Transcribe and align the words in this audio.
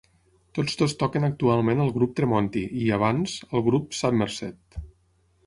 Tots 0.59 0.77
dos 0.81 0.95
toquen 1.03 1.27
actualment 1.27 1.83
al 1.83 1.91
grup 1.99 2.15
Tremonti 2.21 2.65
i, 2.87 2.89
abans, 2.97 3.37
al 3.53 3.67
grup 3.69 3.95
Submersed. 4.01 4.81